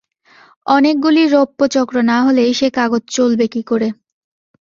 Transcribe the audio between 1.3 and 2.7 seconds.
রৌপ্যচক্র না হলে সে